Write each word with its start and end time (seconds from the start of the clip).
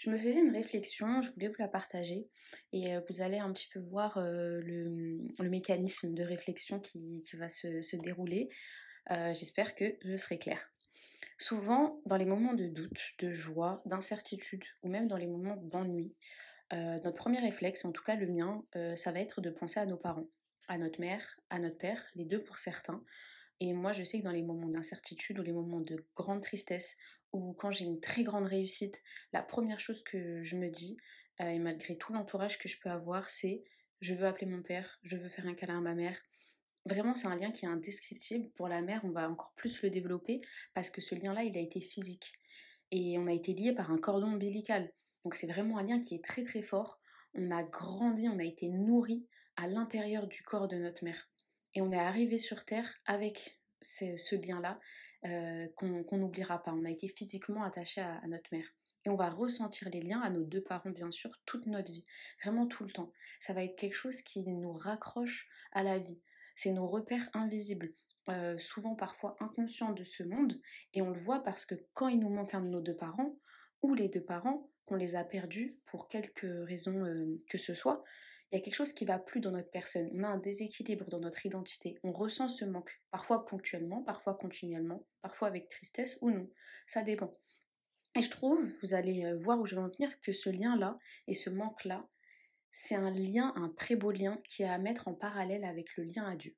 Je 0.00 0.08
me 0.08 0.16
faisais 0.16 0.40
une 0.40 0.50
réflexion, 0.50 1.20
je 1.20 1.30
voulais 1.30 1.48
vous 1.48 1.56
la 1.58 1.68
partager 1.68 2.26
et 2.72 2.96
euh, 2.96 3.02
vous 3.10 3.20
allez 3.20 3.36
un 3.36 3.52
petit 3.52 3.68
peu 3.68 3.80
voir 3.80 4.16
euh, 4.16 4.58
le, 4.62 5.50
mécanisme 5.50 6.14
de 6.14 6.24
réflexion 6.24 6.80
qui, 6.80 7.22
va 7.34 7.50
se, 7.50 7.96
dérouler. 7.96 8.48
Euh, 9.10 9.34
j'espère 9.34 9.74
que 9.74 9.98
je 10.02 10.16
serai 10.16 10.38
claire. 10.38 10.72
Souvent, 11.36 12.00
dans 12.06 12.16
les 12.16 12.24
moments 12.24 12.54
de 12.54 12.66
doute, 12.66 12.98
de 13.18 13.30
joie, 13.30 13.82
d'incertitude 13.84 14.64
ou 14.82 14.88
même 14.88 15.06
dans 15.06 15.18
les 15.18 15.26
moments 15.26 15.56
d'ennui, 15.56 16.14
notre 16.72 17.16
premier 17.16 17.40
réflexe, 17.40 17.84
en 17.84 17.92
tout 17.92 18.02
cas 18.02 18.14
le 18.14 18.26
mien, 18.26 18.64
ça 18.94 19.12
va 19.12 19.20
être 19.20 19.40
de 19.40 19.50
penser 19.50 19.80
à 19.80 19.86
nos 19.86 19.96
parents, 19.96 20.28
à 20.68 20.78
notre 20.78 21.00
mère, 21.00 21.38
à 21.50 21.58
notre 21.58 21.76
père, 21.76 22.06
les 22.14 22.24
deux 22.24 22.42
pour 22.42 22.58
certains. 22.58 23.02
Et 23.58 23.74
moi, 23.74 23.92
je 23.92 24.04
sais 24.04 24.20
que 24.20 24.24
dans 24.24 24.32
les 24.32 24.42
moments 24.42 24.68
d'incertitude 24.68 25.38
ou 25.38 25.42
les 25.42 25.52
moments 25.52 25.80
de 25.80 26.06
grande 26.14 26.42
tristesse 26.42 26.96
ou 27.32 27.52
quand 27.54 27.70
j'ai 27.70 27.84
une 27.84 28.00
très 28.00 28.22
grande 28.22 28.46
réussite, 28.46 29.02
la 29.32 29.42
première 29.42 29.80
chose 29.80 30.02
que 30.02 30.42
je 30.42 30.56
me 30.56 30.68
dis, 30.68 30.96
euh, 31.40 31.48
et 31.48 31.58
malgré 31.58 31.96
tout 31.96 32.12
l'entourage 32.12 32.58
que 32.58 32.68
je 32.68 32.78
peux 32.80 32.90
avoir, 32.90 33.30
c'est 33.30 33.64
je 34.00 34.14
veux 34.14 34.26
appeler 34.26 34.46
mon 34.46 34.62
père, 34.62 34.98
je 35.02 35.16
veux 35.16 35.28
faire 35.28 35.46
un 35.46 35.54
câlin 35.54 35.78
à 35.78 35.80
ma 35.80 35.94
mère. 35.94 36.18
Vraiment, 36.86 37.14
c'est 37.14 37.26
un 37.26 37.36
lien 37.36 37.50
qui 37.50 37.66
est 37.66 37.68
indescriptible. 37.68 38.50
Pour 38.56 38.68
la 38.68 38.80
mère, 38.80 39.02
on 39.04 39.10
va 39.10 39.28
encore 39.28 39.52
plus 39.54 39.82
le 39.82 39.90
développer 39.90 40.40
parce 40.74 40.90
que 40.90 41.00
ce 41.00 41.14
lien-là, 41.14 41.44
il 41.44 41.56
a 41.56 41.60
été 41.60 41.80
physique. 41.80 42.32
Et 42.90 43.18
on 43.18 43.26
a 43.26 43.32
été 43.32 43.52
lié 43.52 43.74
par 43.74 43.90
un 43.90 43.98
cordon 43.98 44.32
ombilical. 44.34 44.90
Donc 45.24 45.34
c'est 45.34 45.46
vraiment 45.46 45.78
un 45.78 45.82
lien 45.82 46.00
qui 46.00 46.14
est 46.14 46.24
très 46.24 46.42
très 46.42 46.62
fort. 46.62 46.98
On 47.34 47.50
a 47.50 47.62
grandi, 47.62 48.28
on 48.28 48.38
a 48.38 48.44
été 48.44 48.68
nourri 48.68 49.26
à 49.56 49.68
l'intérieur 49.68 50.26
du 50.26 50.42
corps 50.42 50.66
de 50.66 50.76
notre 50.76 51.04
mère. 51.04 51.28
Et 51.74 51.82
on 51.82 51.92
est 51.92 51.98
arrivé 51.98 52.38
sur 52.38 52.64
Terre 52.64 52.96
avec 53.04 53.60
ce 53.82 54.34
lien-là. 54.34 54.80
Euh, 55.26 55.66
qu'on 55.76 56.16
n'oubliera 56.16 56.62
pas. 56.62 56.72
On 56.72 56.84
a 56.86 56.90
été 56.90 57.06
physiquement 57.08 57.62
attaché 57.62 58.00
à, 58.00 58.26
notre 58.26 58.48
mère. 58.52 58.64
Et 59.04 59.10
on 59.10 59.16
va 59.16 59.28
ressentir 59.28 59.90
les 59.90 60.00
liens 60.00 60.20
à 60.20 60.30
nos 60.30 60.44
deux 60.44 60.62
parents, 60.62 60.90
bien 60.90 61.10
sûr, 61.10 61.30
toute 61.44 61.66
notre 61.66 61.92
vie. 61.92 62.04
Vraiment 62.42 62.66
tout 62.66 62.84
le 62.84 62.90
temps. 62.90 63.12
Ça 63.38 63.52
va 63.52 63.62
être 63.62 63.76
quelque 63.76 63.94
chose 63.94 64.22
qui 64.22 64.42
nous 64.44 64.72
raccroche 64.72 65.46
à 65.72 65.82
la 65.82 65.98
vie. 65.98 66.22
C'est 66.54 66.72
nos 66.72 66.86
repères 66.86 67.28
invisibles. 67.34 67.92
Euh, 68.28 68.58
souvent 68.58 68.94
parfois 68.94 69.36
inconscients 69.40 69.92
de 69.92 70.04
ce 70.04 70.22
monde. 70.22 70.58
Et 70.94 71.02
on 71.02 71.10
le 71.10 71.18
voit 71.18 71.42
parce 71.42 71.66
que 71.66 71.74
quand 71.92 72.08
il 72.08 72.20
nous 72.20 72.30
manque 72.30 72.54
un 72.54 72.62
de 72.62 72.68
nos 72.68 72.80
deux 72.80 72.96
parents, 72.96 73.38
ou 73.82 73.94
les 73.94 74.08
deux 74.08 74.24
parents, 74.24 74.70
qu'on 74.86 74.96
les 74.96 75.16
a 75.16 75.24
perdus 75.24 75.78
pour 75.86 76.08
quelque 76.08 76.64
raison 76.64 77.04
euh, 77.04 77.42
que 77.48 77.58
ce 77.58 77.74
soit, 77.74 78.04
il 78.50 78.56
y 78.56 78.58
a 78.58 78.62
quelque 78.62 78.74
chose 78.74 78.92
qui 78.92 79.04
va 79.04 79.18
plus 79.18 79.40
dans 79.40 79.52
notre 79.52 79.70
personne. 79.70 80.10
On 80.12 80.24
a 80.24 80.28
un 80.28 80.38
déséquilibre 80.38 81.08
dans 81.08 81.20
notre 81.20 81.46
identité. 81.46 81.98
On 82.02 82.10
ressent 82.10 82.48
ce 82.48 82.64
manque, 82.64 83.00
parfois 83.10 83.46
ponctuellement, 83.46 84.02
parfois 84.02 84.34
continuellement, 84.34 85.06
parfois 85.22 85.48
avec 85.48 85.68
tristesse 85.68 86.18
ou 86.20 86.30
non. 86.30 86.50
Ça 86.86 87.02
dépend. 87.02 87.32
Et 88.16 88.22
je 88.22 88.30
trouve, 88.30 88.60
vous 88.82 88.92
allez 88.92 89.24
euh, 89.24 89.36
voir 89.36 89.60
où 89.60 89.66
je 89.66 89.76
vais 89.76 89.80
en 89.80 89.88
venir, 89.88 90.20
que 90.20 90.32
ce 90.32 90.50
lien-là 90.50 90.98
et 91.28 91.34
ce 91.34 91.48
manque-là, 91.48 92.08
c'est 92.72 92.96
un 92.96 93.10
lien, 93.10 93.52
un 93.54 93.68
très 93.68 93.94
beau 93.94 94.10
lien 94.10 94.40
qui 94.48 94.64
est 94.64 94.68
à 94.68 94.78
mettre 94.78 95.06
en 95.06 95.14
parallèle 95.14 95.64
avec 95.64 95.96
le 95.96 96.04
lien 96.04 96.24
à 96.26 96.34
Dieu. 96.34 96.56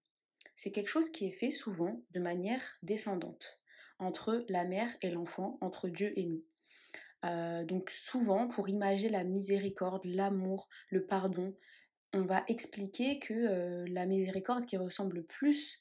C'est 0.56 0.70
quelque 0.70 0.88
chose 0.88 1.10
qui 1.10 1.26
est 1.26 1.30
fait 1.30 1.50
souvent 1.50 2.02
de 2.12 2.20
manière 2.20 2.78
descendante, 2.82 3.62
entre 3.98 4.44
la 4.48 4.64
mère 4.64 4.94
et 5.02 5.10
l'enfant, 5.10 5.58
entre 5.60 5.88
Dieu 5.88 6.12
et 6.16 6.24
nous. 6.24 6.44
Euh, 7.24 7.64
donc 7.64 7.90
souvent, 7.90 8.48
pour 8.48 8.68
imager 8.68 9.08
la 9.08 9.24
miséricorde, 9.24 10.04
l'amour, 10.04 10.68
le 10.88 11.06
pardon, 11.06 11.54
on 12.14 12.22
va 12.22 12.44
expliquer 12.48 13.18
que 13.18 13.32
euh, 13.32 13.86
la 13.88 14.06
miséricorde 14.06 14.66
qui 14.66 14.76
ressemble 14.76 15.24
plus 15.24 15.80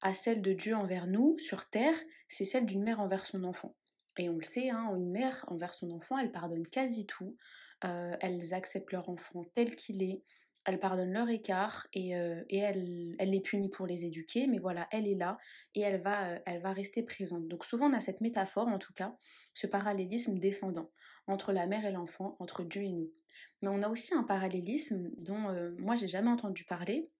à 0.00 0.12
celle 0.12 0.42
de 0.42 0.52
Dieu 0.52 0.74
envers 0.74 1.06
nous 1.06 1.38
sur 1.38 1.68
terre, 1.68 1.94
c'est 2.28 2.44
celle 2.44 2.66
d'une 2.66 2.82
mère 2.82 3.00
envers 3.00 3.26
son 3.26 3.44
enfant. 3.44 3.76
Et 4.16 4.28
on 4.28 4.36
le 4.36 4.44
sait, 4.44 4.70
hein, 4.70 4.92
une 4.96 5.10
mère 5.10 5.44
envers 5.48 5.74
son 5.74 5.90
enfant, 5.90 6.18
elle 6.18 6.32
pardonne 6.32 6.66
quasi 6.66 7.06
tout, 7.06 7.36
euh, 7.84 8.16
elles 8.20 8.54
acceptent 8.54 8.92
leur 8.92 9.08
enfant 9.08 9.44
tel 9.54 9.76
qu'il 9.76 10.02
est, 10.02 10.22
elles 10.66 10.80
pardonnent 10.80 11.12
leur 11.12 11.28
écart 11.28 11.86
et, 11.92 12.16
euh, 12.16 12.42
elle, 12.50 13.14
elle, 13.18 13.30
les 13.30 13.40
punit 13.40 13.70
pour 13.70 13.86
les 13.86 14.04
éduquer, 14.04 14.48
mais 14.48 14.58
voilà, 14.58 14.88
elle 14.90 15.06
est 15.06 15.14
là 15.14 15.38
et 15.74 15.80
elle 15.80 16.00
va, 16.02 16.40
elle 16.46 16.60
va 16.60 16.72
rester 16.72 17.04
présente. 17.04 17.46
Donc 17.46 17.64
souvent 17.64 17.88
on 17.88 17.92
a 17.92 18.00
cette 18.00 18.20
métaphore, 18.20 18.66
en 18.66 18.78
tout 18.78 18.92
cas, 18.92 19.16
ce 19.54 19.68
parallélisme 19.68 20.38
descendant 20.38 20.90
entre 21.28 21.52
la 21.52 21.66
mère 21.66 21.84
et 21.84 21.92
l'enfant, 21.92 22.36
entre 22.40 22.64
Dieu 22.64 22.82
et 22.82 22.92
nous. 22.92 23.12
Mais 23.62 23.68
on 23.68 23.82
a 23.82 23.88
aussi 23.88 24.14
un 24.14 24.22
parallélisme 24.22 25.10
dont 25.16 25.48
euh, 25.48 25.74
moi 25.78 25.96
j'ai 25.96 26.08
jamais 26.08 26.30
entendu 26.30 26.64
parler, 26.64 27.10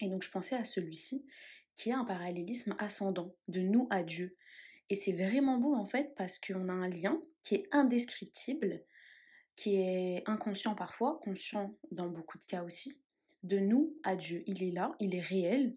et 0.00 0.08
donc 0.08 0.22
je 0.22 0.30
pensais 0.30 0.56
à 0.56 0.64
celui-ci, 0.64 1.24
qui 1.76 1.90
est 1.90 1.94
un 1.94 2.04
parallélisme 2.04 2.74
ascendant, 2.78 3.34
de 3.48 3.60
nous 3.60 3.86
à 3.90 4.02
Dieu. 4.02 4.36
Et 4.90 4.94
c'est 4.94 5.12
vraiment 5.12 5.58
beau 5.58 5.74
en 5.74 5.86
fait 5.86 6.14
parce 6.16 6.38
qu'on 6.38 6.68
a 6.68 6.72
un 6.72 6.88
lien 6.88 7.20
qui 7.42 7.56
est 7.56 7.68
indescriptible, 7.72 8.82
qui 9.56 9.76
est 9.76 10.28
inconscient 10.28 10.74
parfois, 10.74 11.20
conscient 11.22 11.76
dans 11.90 12.08
beaucoup 12.08 12.38
de 12.38 12.44
cas 12.44 12.64
aussi, 12.64 13.00
de 13.42 13.58
nous 13.58 13.96
à 14.02 14.16
Dieu. 14.16 14.42
Il 14.46 14.62
est 14.62 14.72
là, 14.72 14.94
il 15.00 15.14
est 15.14 15.20
réel. 15.20 15.76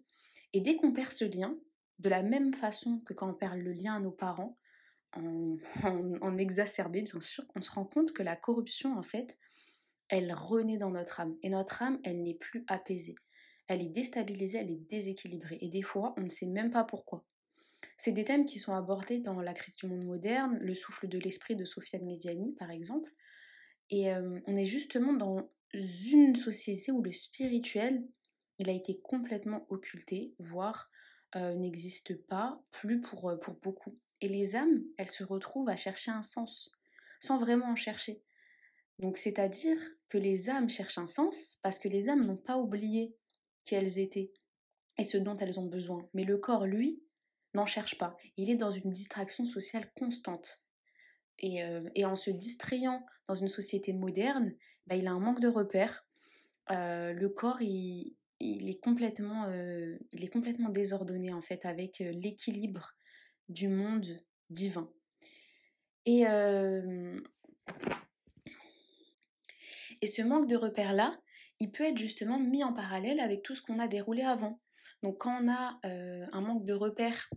Et 0.52 0.60
dès 0.60 0.76
qu'on 0.76 0.92
perd 0.92 1.12
ce 1.12 1.24
lien, 1.24 1.56
de 1.98 2.08
la 2.08 2.22
même 2.22 2.54
façon 2.54 3.00
que 3.00 3.12
quand 3.12 3.30
on 3.30 3.34
perd 3.34 3.58
le 3.58 3.72
lien 3.72 3.96
à 3.96 4.00
nos 4.00 4.10
parents, 4.10 4.58
en, 5.16 5.56
en 6.20 6.38
exacerbé 6.38 7.02
bien 7.02 7.20
sûr, 7.20 7.44
on 7.54 7.62
se 7.62 7.70
rend 7.70 7.84
compte 7.84 8.12
que 8.12 8.22
la 8.22 8.36
corruption 8.36 8.96
en 8.96 9.02
fait, 9.02 9.38
elle 10.08 10.32
renaît 10.32 10.78
dans 10.78 10.90
notre 10.90 11.20
âme. 11.20 11.36
Et 11.42 11.50
notre 11.50 11.82
âme, 11.82 12.00
elle 12.04 12.22
n'est 12.22 12.34
plus 12.34 12.64
apaisée. 12.66 13.16
Elle 13.66 13.82
est 13.82 13.88
déstabilisée, 13.88 14.58
elle 14.58 14.70
est 14.70 14.88
déséquilibrée. 14.88 15.58
Et 15.60 15.68
des 15.68 15.82
fois, 15.82 16.14
on 16.16 16.22
ne 16.22 16.30
sait 16.30 16.46
même 16.46 16.70
pas 16.70 16.84
pourquoi. 16.84 17.24
C'est 17.96 18.12
des 18.12 18.24
thèmes 18.24 18.46
qui 18.46 18.58
sont 18.58 18.74
abordés 18.74 19.18
dans 19.18 19.40
La 19.40 19.54
crise 19.54 19.76
du 19.76 19.86
monde 19.86 20.04
moderne, 20.04 20.58
Le 20.60 20.74
souffle 20.74 21.08
de 21.08 21.18
l'esprit 21.18 21.56
de 21.56 21.64
Sofiane 21.64 22.04
Méziani, 22.04 22.54
par 22.54 22.70
exemple. 22.70 23.12
Et 23.90 24.12
euh, 24.12 24.40
on 24.46 24.56
est 24.56 24.64
justement 24.64 25.12
dans 25.12 25.50
une 25.74 26.34
société 26.34 26.92
où 26.92 27.02
le 27.02 27.12
spirituel, 27.12 28.06
il 28.58 28.68
a 28.68 28.72
été 28.72 28.98
complètement 28.98 29.66
occulté, 29.68 30.34
voire 30.38 30.90
euh, 31.36 31.54
n'existe 31.54 32.14
pas 32.26 32.60
plus 32.70 33.00
pour, 33.00 33.28
euh, 33.28 33.36
pour 33.36 33.54
beaucoup. 33.54 33.98
Et 34.20 34.28
les 34.28 34.56
âmes, 34.56 34.82
elles 34.96 35.08
se 35.08 35.24
retrouvent 35.24 35.68
à 35.68 35.76
chercher 35.76 36.10
un 36.10 36.22
sens, 36.22 36.72
sans 37.20 37.36
vraiment 37.36 37.66
en 37.66 37.76
chercher. 37.76 38.22
Donc 38.98 39.16
c'est-à-dire 39.16 39.78
que 40.08 40.18
les 40.18 40.50
âmes 40.50 40.68
cherchent 40.68 40.98
un 40.98 41.06
sens 41.06 41.58
parce 41.62 41.78
que 41.78 41.88
les 41.88 42.08
âmes 42.08 42.26
n'ont 42.26 42.36
pas 42.36 42.56
oublié 42.56 43.14
qui 43.64 43.74
elles 43.74 43.98
étaient 43.98 44.32
et 44.98 45.04
ce 45.04 45.16
dont 45.16 45.36
elles 45.36 45.60
ont 45.60 45.66
besoin. 45.66 46.08
Mais 46.14 46.24
le 46.24 46.38
corps, 46.38 46.66
lui, 46.66 47.02
n'en 47.54 47.66
cherche 47.66 47.96
pas. 47.96 48.16
Il 48.36 48.50
est 48.50 48.56
dans 48.56 48.70
une 48.70 48.90
distraction 48.90 49.44
sociale 49.44 49.90
constante. 49.94 50.62
Et, 51.38 51.62
euh, 51.62 51.88
en 52.04 52.16
se 52.16 52.30
distrayant 52.30 53.04
dans 53.28 53.34
une 53.34 53.48
société 53.48 53.92
moderne, 53.92 54.54
bah, 54.86 54.96
il 54.96 55.06
a 55.06 55.12
un 55.12 55.20
manque 55.20 55.40
de 55.40 55.48
repères. 55.48 56.04
Euh, 56.70 57.12
le 57.12 57.28
corps, 57.28 57.62
il, 57.62 58.16
est 58.40 58.82
complètement, 58.82 59.44
euh, 59.44 59.96
il 60.12 60.24
est 60.24 60.32
complètement 60.32 60.68
désordonné 60.68 61.32
en 61.32 61.40
fait 61.40 61.64
avec 61.64 62.00
l'équilibre 62.00 62.94
du 63.48 63.68
monde 63.68 64.20
divin. 64.50 64.90
Et 66.06 66.24
et 70.02 70.06
ce 70.06 70.22
manque 70.22 70.48
de 70.48 70.56
repères-là, 70.56 71.18
il 71.60 71.70
peut 71.70 71.84
être 71.84 71.98
justement 71.98 72.38
mis 72.38 72.62
en 72.64 72.72
parallèle 72.72 73.20
avec 73.20 73.42
tout 73.42 73.54
ce 73.54 73.62
qu'on 73.62 73.78
a 73.78 73.88
déroulé 73.88 74.22
avant. 74.22 74.60
Donc 75.02 75.18
quand 75.18 75.42
on 75.42 75.48
a 75.48 75.78
euh, 75.84 76.26
un 76.32 76.40
manque 76.40 76.64
de 76.64 76.72
repères 76.72 77.28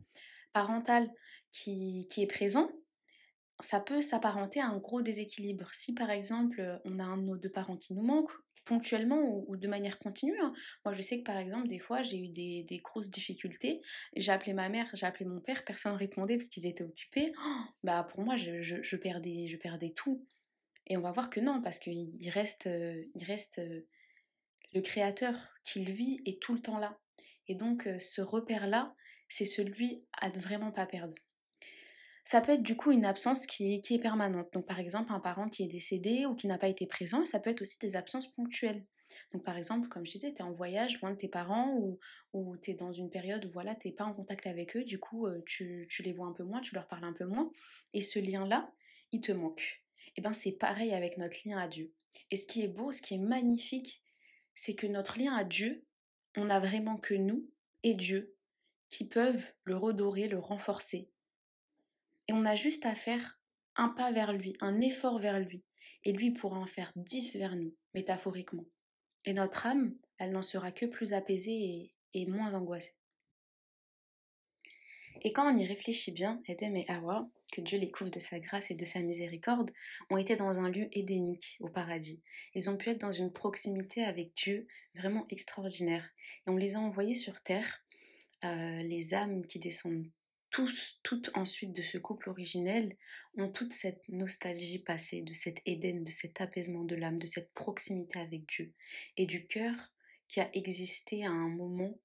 parental 0.54 1.10
qui, 1.52 2.08
est 2.18 2.28
présent, 2.28 2.72
ça 3.60 3.80
peut 3.80 4.02
s'apparenter 4.02 4.60
à 4.60 4.68
un 4.68 4.78
gros 4.78 5.02
déséquilibre. 5.02 5.70
Si 5.74 5.94
par 5.94 6.10
exemple 6.10 6.80
on 6.86 7.00
a 7.00 7.04
un 7.04 7.18
de 7.18 7.24
nos 7.24 7.38
deux 7.38 7.52
parents 7.52 7.78
qui 7.78 7.94
nous 7.94 8.04
manque, 8.04 8.32
ponctuellement 8.66 9.22
ou, 9.48 9.58
de 9.58 9.68
manière 9.68 10.00
continue. 10.00 10.40
Hein. 10.40 10.54
Moi 10.86 10.94
je 10.94 11.02
sais 11.02 11.20
que 11.20 11.24
par 11.24 11.38
exemple 11.38 11.68
des 11.68 11.80
fois 11.80 12.02
j'ai 12.02 12.18
eu 12.18 12.30
des, 12.30 12.82
grosses 12.84 13.10
difficultés, 13.10 13.82
j'ai 14.16 14.32
appelé 14.32 14.54
ma 14.54 14.70
mère, 14.70 14.90
j'ai 14.94 15.06
appelé 15.06 15.26
mon 15.26 15.40
père, 15.40 15.64
personne 15.66 15.94
ne 15.94 15.98
répondait 15.98 16.38
parce 16.38 16.50
qu'ils 16.50 16.68
étaient 16.68 16.84
occupés. 16.84 17.34
Oh, 17.44 17.62
bah 17.84 18.08
pour 18.10 18.22
moi 18.22 18.36
je, 18.36 18.62
je, 18.62 18.96
perdais, 18.96 19.48
je 19.48 19.58
perdais 19.58 19.92
tout. 19.92 20.26
Et 20.88 20.98
on 20.98 21.02
va 21.02 21.12
voir 21.12 21.30
que 21.30 21.40
non, 21.40 21.62
parce 21.62 21.80
qu'il 21.80 22.30
reste, 22.30 22.68
euh, 22.68 23.04
il 23.16 23.24
reste 23.24 23.60
euh, 23.60 23.82
le 24.74 24.82
créateur 24.82 25.36
qui, 25.64 25.86
lui, 25.86 26.22
est 26.26 26.42
tout 26.42 26.54
le 26.54 26.62
temps 26.62 26.80
là. 26.80 27.00
Et 27.48 27.56
donc, 27.56 27.88
euh, 27.88 28.00
ce 28.00 28.22
repère-là, 28.22 28.96
c'est 29.30 29.46
celui 29.46 30.04
à 30.20 30.30
ne 30.30 30.40
vraiment 30.40 30.72
pas 30.72 30.86
perdre. 30.86 31.14
Ça 32.24 32.42
peut 32.42 32.54
être 32.54 32.64
du 32.64 32.76
coup 32.76 32.92
une 32.92 33.06
absence 33.06 33.46
qui 33.46 33.74
est, 33.74 33.82
qui 33.82 33.96
est 33.96 34.00
permanente. 34.00 34.52
Donc, 34.54 34.66
par 34.66 34.80
exemple, 34.80 35.12
un 35.12 35.20
parent 35.20 35.50
qui 35.50 35.64
est 35.64 35.68
décédé 35.68 36.26
ou 36.26 36.36
qui 36.36 36.48
n'a 36.48 36.58
pas 36.58 36.68
été 36.68 36.86
présent, 36.86 37.26
ça 37.26 37.40
peut 37.40 37.50
être 37.50 37.62
aussi 37.62 37.80
des 37.80 37.96
absences 37.96 38.28
ponctuelles. 38.28 38.86
Donc, 39.34 39.44
par 39.44 39.58
exemple, 39.58 39.90
comme 39.90 40.06
je 40.06 40.12
disais, 40.12 40.34
tu 40.34 40.38
es 40.38 40.42
en 40.42 40.52
voyage 40.52 41.02
loin 41.02 41.12
de 41.12 41.18
tes 41.18 41.28
parents 41.28 41.74
ou, 41.76 42.00
ou 42.34 42.56
tu 42.58 42.72
es 42.72 42.74
dans 42.76 42.92
une 42.92 43.10
période 43.10 43.44
où 43.46 43.50
voilà, 43.50 43.76
tu 43.76 43.88
n'es 43.88 43.94
pas 43.94 44.06
en 44.06 44.14
contact 44.14 44.48
avec 44.48 44.78
eux, 44.78 44.84
du 44.84 45.00
coup, 45.00 45.28
tu, 45.46 45.86
tu 45.90 46.04
les 46.04 46.14
vois 46.14 46.28
un 46.28 46.34
peu 46.34 46.44
moins, 46.44 46.62
tu 46.62 46.76
leur 46.76 46.88
parles 46.88 47.04
un 47.04 47.14
peu 47.14 47.26
moins. 47.26 47.52
Et 47.94 48.02
ce 48.02 48.20
lien-là, 48.20 48.72
il 49.12 49.20
te 49.20 49.34
manque 49.34 49.81
et 50.12 50.20
eh 50.20 50.22
ben 50.22 50.34
c'est 50.34 50.52
pareil 50.52 50.94
avec 50.94 51.18
notre 51.18 51.38
lien 51.46 51.58
à 51.58 51.68
Dieu. 51.68 51.94
Et 52.32 52.36
ce 52.36 52.46
qui 52.46 52.64
est 52.64 52.68
beau, 52.68 52.92
ce 52.92 53.02
qui 53.02 53.14
est 53.14 53.20
magnifique, 53.20 54.04
c'est 54.54 54.76
que 54.76 54.88
notre 54.88 55.18
lien 55.18 55.34
à 55.34 55.46
Dieu, 55.46 55.86
on 56.36 56.46
n'a 56.46 56.60
vraiment 56.60 56.98
que 56.98 57.14
nous 57.14 57.50
et 57.84 57.94
Dieu 57.94 58.36
qui 58.90 59.08
peuvent 59.08 59.44
le 59.64 59.78
redorer, 59.78 60.28
le 60.28 60.38
renforcer. 60.38 61.10
Et 62.28 62.34
on 62.34 62.46
a 62.46 62.56
juste 62.56 62.86
à 62.86 62.94
faire 62.94 63.40
un 63.76 63.90
pas 63.90 64.12
vers 64.12 64.34
lui, 64.34 64.56
un 64.60 64.82
effort 64.82 65.20
vers 65.20 65.40
lui. 65.40 65.64
et 66.04 66.14
lui 66.14 66.32
pourra 66.32 66.58
en 66.58 66.66
faire 66.66 66.92
dix 66.96 67.36
vers 67.36 67.56
nous, 67.56 67.76
métaphoriquement. 67.94 68.66
Et 69.26 69.34
notre 69.34 69.68
âme, 69.68 69.96
elle 70.18 70.32
n'en 70.32 70.42
sera 70.42 70.72
que 70.72 70.88
plus 70.88 71.14
apaisée 71.14 71.54
et, 71.54 71.96
et 72.14 72.26
moins 72.26 72.56
angoissée. 72.56 72.96
Et 75.24 75.34
quand 75.34 75.54
on 75.54 75.58
y 75.58 75.66
réfléchit 75.66 76.12
bien, 76.12 76.42
Edem 76.48 76.76
et 76.76 76.86
Hawa, 76.88 77.30
que 77.52 77.62
Dieu 77.62 77.78
les 77.78 77.92
couvre 77.92 78.10
de 78.10 78.20
sa 78.20 78.40
grâce 78.40 78.72
et 78.72 78.76
de 78.76 78.86
sa 78.86 79.02
miséricorde, 79.02 79.72
ont 80.10 80.18
été 80.18 80.36
dans 80.36 80.60
un 80.60 80.70
lieu 80.70 80.88
édénique, 80.94 81.58
au 81.60 81.70
paradis. 81.70 82.22
Ils 82.56 82.70
ont 82.70 82.78
pu 82.78 82.90
être 82.90 83.02
dans 83.02 83.12
une 83.12 83.32
proximité 83.32 84.04
avec 84.04 84.34
Dieu 84.36 84.68
vraiment 84.96 85.28
extraordinaire. 85.30 86.10
Et 86.48 86.50
on 86.50 86.58
les 86.58 86.76
a 86.76 86.80
envoyés 86.80 87.14
sur 87.14 87.42
terre, 87.42 87.84
euh, 88.44 88.82
les 88.82 89.14
âmes 89.14 89.46
qui 89.46 89.60
descendent 89.60 90.10
tous, 90.50 91.00
toutes 91.04 91.30
ensuite 91.36 91.74
de 91.74 91.82
ce 91.82 91.98
couple 91.98 92.30
originel, 92.30 92.98
ont 93.38 93.50
toute 93.50 93.74
cette 93.74 94.08
nostalgie 94.10 94.80
passée, 94.80 95.22
de 95.22 95.34
cet 95.34 95.62
Éden, 95.66 96.04
de 96.04 96.12
cet 96.12 96.42
apaisement 96.42 96.84
de 96.84 96.96
l'âme, 96.96 97.20
de 97.20 97.28
cette 97.28 97.52
proximité 97.54 98.20
avec 98.20 98.48
Dieu, 98.48 98.74
et 99.18 99.28
du 99.28 99.46
cœur 99.46 99.76
qui 100.28 100.42
a 100.42 100.50
existé 100.54 101.26
à 101.26 101.30
un 101.30 101.50
moment 101.50 101.98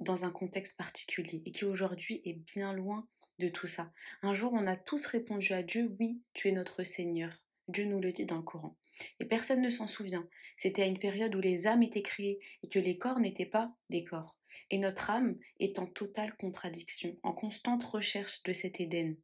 dans 0.00 0.24
un 0.24 0.30
contexte 0.30 0.76
particulier 0.76 1.42
et 1.44 1.50
qui 1.50 1.64
aujourd'hui 1.64 2.20
est 2.24 2.38
bien 2.54 2.72
loin 2.72 3.06
de 3.38 3.48
tout 3.48 3.66
ça. 3.66 3.92
Un 4.22 4.34
jour, 4.34 4.52
on 4.52 4.66
a 4.66 4.76
tous 4.76 5.06
répondu 5.06 5.52
à 5.52 5.62
Dieu, 5.62 5.94
oui, 5.98 6.20
tu 6.32 6.48
es 6.48 6.52
notre 6.52 6.82
Seigneur. 6.82 7.32
Dieu 7.68 7.84
nous 7.84 8.00
le 8.00 8.12
dit 8.12 8.26
dans 8.26 8.36
le 8.36 8.42
Coran. 8.42 8.76
Et 9.20 9.24
personne 9.24 9.62
ne 9.62 9.70
s'en 9.70 9.86
souvient. 9.86 10.28
C'était 10.56 10.82
à 10.82 10.86
une 10.86 10.98
période 10.98 11.34
où 11.34 11.40
les 11.40 11.66
âmes 11.66 11.82
étaient 11.82 12.02
créées 12.02 12.40
et 12.62 12.68
que 12.68 12.78
les 12.78 12.98
corps 12.98 13.20
n'étaient 13.20 13.46
pas 13.46 13.72
des 13.90 14.04
corps. 14.04 14.36
Et 14.70 14.78
notre 14.78 15.10
âme 15.10 15.38
est 15.60 15.78
en 15.78 15.86
totale 15.86 16.36
contradiction, 16.36 17.16
en 17.22 17.32
constante 17.32 17.84
recherche 17.84 18.42
de 18.42 18.52
cet 18.52 18.80
Éden. 18.80 19.16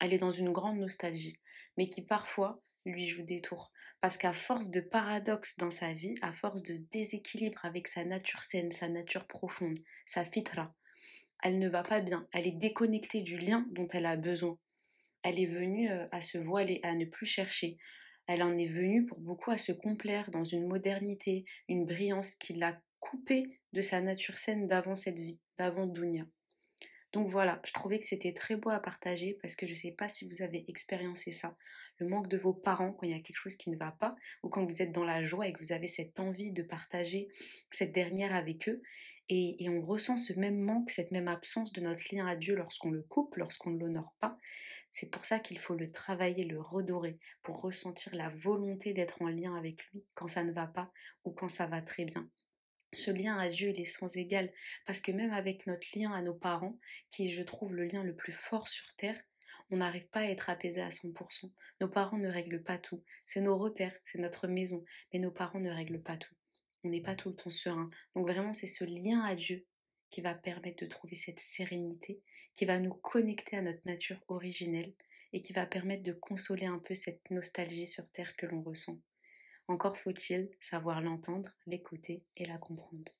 Elle 0.00 0.12
est 0.12 0.18
dans 0.18 0.32
une 0.32 0.52
grande 0.52 0.78
nostalgie, 0.78 1.38
mais 1.76 1.88
qui 1.88 2.02
parfois 2.02 2.60
lui 2.84 3.06
joue 3.06 3.22
des 3.22 3.40
tours. 3.40 3.72
Parce 4.00 4.16
qu'à 4.16 4.32
force 4.32 4.70
de 4.70 4.80
paradoxes 4.80 5.56
dans 5.56 5.70
sa 5.70 5.92
vie, 5.94 6.14
à 6.20 6.32
force 6.32 6.62
de 6.62 6.76
déséquilibre 6.92 7.64
avec 7.64 7.88
sa 7.88 8.04
nature 8.04 8.42
saine, 8.42 8.70
sa 8.70 8.88
nature 8.88 9.26
profonde, 9.26 9.78
sa 10.06 10.24
fitra, 10.24 10.74
elle 11.42 11.58
ne 11.58 11.68
va 11.68 11.82
pas 11.82 12.00
bien. 12.00 12.26
Elle 12.32 12.46
est 12.46 12.58
déconnectée 12.58 13.22
du 13.22 13.38
lien 13.38 13.66
dont 13.70 13.88
elle 13.92 14.06
a 14.06 14.16
besoin. 14.16 14.58
Elle 15.22 15.40
est 15.40 15.46
venue 15.46 15.90
euh, 15.90 16.06
à 16.12 16.20
se 16.20 16.38
voiler, 16.38 16.80
à 16.82 16.94
ne 16.94 17.04
plus 17.06 17.26
chercher. 17.26 17.78
Elle 18.26 18.42
en 18.42 18.54
est 18.54 18.66
venue 18.66 19.06
pour 19.06 19.20
beaucoup 19.20 19.50
à 19.50 19.56
se 19.56 19.72
complaire 19.72 20.30
dans 20.30 20.44
une 20.44 20.66
modernité, 20.66 21.44
une 21.68 21.86
brillance 21.86 22.34
qui 22.34 22.54
l'a 22.54 22.80
coupée 23.00 23.60
de 23.72 23.80
sa 23.80 24.00
nature 24.00 24.38
saine 24.38 24.66
d'avant 24.66 24.94
cette 24.94 25.18
vie, 25.18 25.40
d'avant 25.58 25.86
Dunya. 25.86 26.24
Donc 27.14 27.28
voilà, 27.28 27.60
je 27.64 27.72
trouvais 27.72 28.00
que 28.00 28.06
c'était 28.06 28.34
très 28.34 28.56
beau 28.56 28.70
à 28.70 28.80
partager 28.80 29.38
parce 29.40 29.54
que 29.54 29.66
je 29.66 29.72
ne 29.72 29.76
sais 29.76 29.92
pas 29.92 30.08
si 30.08 30.28
vous 30.28 30.42
avez 30.42 30.64
expériencé 30.66 31.30
ça, 31.30 31.56
le 31.98 32.08
manque 32.08 32.26
de 32.26 32.36
vos 32.36 32.52
parents 32.52 32.92
quand 32.92 33.06
il 33.06 33.12
y 33.12 33.14
a 33.14 33.20
quelque 33.20 33.36
chose 33.36 33.54
qui 33.54 33.70
ne 33.70 33.76
va 33.76 33.92
pas 33.92 34.16
ou 34.42 34.48
quand 34.48 34.64
vous 34.64 34.82
êtes 34.82 34.90
dans 34.90 35.04
la 35.04 35.22
joie 35.22 35.46
et 35.46 35.52
que 35.52 35.62
vous 35.62 35.70
avez 35.70 35.86
cette 35.86 36.18
envie 36.18 36.50
de 36.50 36.64
partager 36.64 37.28
cette 37.70 37.92
dernière 37.92 38.34
avec 38.34 38.68
eux. 38.68 38.82
Et, 39.28 39.56
on 39.68 39.80
ressent 39.80 40.16
ce 40.16 40.32
même 40.32 40.58
manque, 40.58 40.90
cette 40.90 41.12
même 41.12 41.28
absence 41.28 41.72
de 41.72 41.80
notre 41.80 42.02
lien 42.12 42.26
à 42.26 42.34
Dieu 42.34 42.56
lorsqu'on 42.56 42.90
le 42.90 43.02
coupe, 43.02 43.36
lorsqu'on 43.36 43.70
ne 43.70 43.78
l'honore 43.78 44.12
pas. 44.18 44.36
C'est 44.90 45.10
pour 45.10 45.24
ça 45.24 45.38
qu'il 45.38 45.60
faut 45.60 45.76
le 45.76 45.92
travailler, 45.92 46.44
le 46.44 46.60
redorer, 46.60 47.20
pour 47.44 47.60
ressentir 47.60 48.12
la 48.16 48.28
volonté 48.28 48.92
d'être 48.92 49.22
en 49.22 49.28
lien 49.28 49.54
avec 49.54 49.86
lui 49.92 50.04
quand 50.14 50.26
ça 50.26 50.42
ne 50.42 50.52
va 50.52 50.66
pas 50.66 50.90
ou 51.24 51.30
quand 51.30 51.48
ça 51.48 51.68
va 51.68 51.80
très 51.80 52.04
bien 52.06 52.28
ce 52.96 53.10
lien 53.10 53.36
à 53.36 53.48
Dieu, 53.48 53.70
il 53.70 53.80
est 53.80 53.84
sans 53.84 54.16
égal, 54.16 54.52
parce 54.86 55.00
que 55.00 55.12
même 55.12 55.32
avec 55.32 55.66
notre 55.66 55.86
lien 55.96 56.12
à 56.12 56.22
nos 56.22 56.34
parents, 56.34 56.78
qui 57.10 57.28
est, 57.28 57.30
je 57.30 57.42
trouve, 57.42 57.74
le 57.74 57.84
lien 57.84 58.02
le 58.02 58.14
plus 58.14 58.32
fort 58.32 58.68
sur 58.68 58.94
Terre, 58.96 59.20
on 59.70 59.78
n'arrive 59.78 60.08
pas 60.08 60.20
à 60.20 60.30
être 60.30 60.50
apaisé 60.50 60.80
à 60.80 60.88
100%. 60.88 61.50
Nos 61.80 61.88
parents 61.88 62.18
ne 62.18 62.28
règlent 62.28 62.62
pas 62.62 62.78
tout. 62.78 63.02
C'est 63.24 63.40
nos 63.40 63.58
repères, 63.58 63.96
c'est 64.04 64.18
notre 64.18 64.46
maison, 64.46 64.84
mais 65.12 65.18
nos 65.18 65.30
parents 65.30 65.60
ne 65.60 65.70
règlent 65.70 66.02
pas 66.02 66.16
tout. 66.16 66.34
On 66.84 66.90
n'est 66.90 67.00
pas 67.00 67.16
tout 67.16 67.30
le 67.30 67.36
temps 67.36 67.50
serein. 67.50 67.90
Donc 68.14 68.28
vraiment, 68.28 68.52
c'est 68.52 68.66
ce 68.66 68.84
lien 68.84 69.22
à 69.22 69.34
Dieu 69.34 69.64
qui 70.10 70.20
va 70.20 70.34
permettre 70.34 70.84
de 70.84 70.88
trouver 70.88 71.16
cette 71.16 71.40
sérénité, 71.40 72.20
qui 72.54 72.66
va 72.66 72.78
nous 72.78 72.94
connecter 72.94 73.56
à 73.56 73.62
notre 73.62 73.84
nature 73.86 74.22
originelle 74.28 74.94
et 75.32 75.40
qui 75.40 75.52
va 75.52 75.66
permettre 75.66 76.04
de 76.04 76.12
consoler 76.12 76.66
un 76.66 76.78
peu 76.78 76.94
cette 76.94 77.28
nostalgie 77.30 77.86
sur 77.86 78.08
Terre 78.10 78.36
que 78.36 78.46
l'on 78.46 78.62
ressent. 78.62 78.98
Encore 79.66 79.96
faut-il 79.96 80.50
savoir 80.60 81.00
l'entendre, 81.00 81.50
l'écouter 81.66 82.22
et 82.36 82.44
la 82.44 82.58
comprendre. 82.58 83.12